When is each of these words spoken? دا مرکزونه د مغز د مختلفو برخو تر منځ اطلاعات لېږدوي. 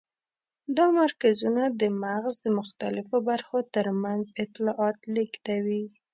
دا 0.77 0.85
مرکزونه 0.99 1.63
د 1.81 1.83
مغز 2.03 2.35
د 2.45 2.47
مختلفو 2.59 3.15
برخو 3.29 3.57
تر 3.75 3.87
منځ 4.03 4.23
اطلاعات 4.43 4.97
لېږدوي. 5.15 5.85